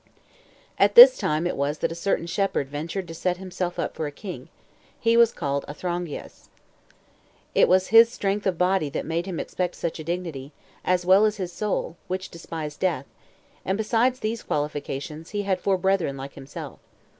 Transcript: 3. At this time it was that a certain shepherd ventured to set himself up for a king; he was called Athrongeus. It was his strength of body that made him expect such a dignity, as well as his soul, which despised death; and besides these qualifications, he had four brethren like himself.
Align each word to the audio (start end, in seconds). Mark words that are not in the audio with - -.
3. 0.07 0.13
At 0.79 0.95
this 0.95 1.15
time 1.15 1.45
it 1.45 1.55
was 1.55 1.77
that 1.77 1.91
a 1.91 1.93
certain 1.93 2.25
shepherd 2.25 2.69
ventured 2.69 3.07
to 3.07 3.13
set 3.13 3.37
himself 3.37 3.77
up 3.77 3.93
for 3.95 4.07
a 4.07 4.11
king; 4.11 4.49
he 4.99 5.15
was 5.15 5.31
called 5.31 5.63
Athrongeus. 5.67 6.49
It 7.53 7.67
was 7.67 7.89
his 7.89 8.09
strength 8.11 8.47
of 8.47 8.57
body 8.57 8.89
that 8.89 9.05
made 9.05 9.27
him 9.27 9.39
expect 9.39 9.75
such 9.75 9.99
a 9.99 10.03
dignity, 10.03 10.53
as 10.83 11.05
well 11.05 11.23
as 11.25 11.37
his 11.37 11.53
soul, 11.53 11.97
which 12.07 12.29
despised 12.31 12.79
death; 12.79 13.05
and 13.63 13.77
besides 13.77 14.21
these 14.21 14.41
qualifications, 14.41 15.29
he 15.37 15.43
had 15.43 15.61
four 15.61 15.77
brethren 15.77 16.17
like 16.17 16.33
himself. 16.33 16.79